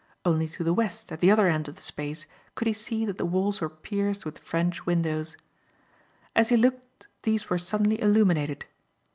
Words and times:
Only 0.25 0.47
to 0.47 0.63
the 0.63 0.73
West 0.73 1.11
at 1.11 1.19
the 1.19 1.29
other 1.29 1.45
end 1.47 1.67
of 1.67 1.75
the 1.75 1.81
space 1.83 2.25
could 2.55 2.65
he 2.65 2.73
see 2.73 3.05
that 3.05 3.19
the 3.19 3.23
walls 3.25 3.61
were 3.61 3.69
pierced 3.69 4.25
with 4.25 4.39
French 4.39 4.83
windows. 4.83 5.37
As 6.35 6.49
he 6.49 6.57
looked 6.57 7.05
these 7.21 7.51
were 7.51 7.59
suddenly 7.59 8.01
illuminated. 8.01 8.65